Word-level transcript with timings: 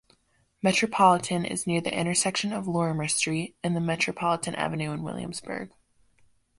Metropolitan 0.63 1.45
is 1.45 1.67
near 1.67 1.79
the 1.79 1.95
intersection 1.95 2.53
of 2.53 2.67
Lorimer 2.67 3.07
Street 3.07 3.55
and 3.63 3.75
Metropolitan 3.85 4.55
Avenue 4.55 4.91
in 4.93 5.03
Williamsburg. 5.03 5.71